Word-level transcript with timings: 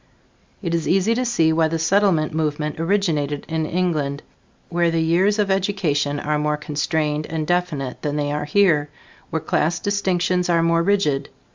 It 0.63 0.73
is 0.73 0.87
easy 0.87 1.13
to 1.13 1.23
see 1.23 1.53
why 1.53 1.67
the 1.67 1.77
Settlement 1.77 2.33
movement 2.33 2.79
originated 2.79 3.45
in 3.47 3.67
England, 3.67 4.23
where 4.69 4.89
the 4.89 4.99
years 4.99 5.37
of 5.37 5.51
education 5.51 6.19
are 6.19 6.39
more 6.39 6.57
constrained 6.57 7.27
and 7.27 7.45
definite 7.45 8.01
than 8.01 8.15
they 8.15 8.31
are 8.31 8.45
here, 8.45 8.89
where 9.29 9.39
class 9.39 9.77
distinctions 9.79 10.49
are 10.49 10.63
more 10.63 10.81
rigid. 10.81 11.29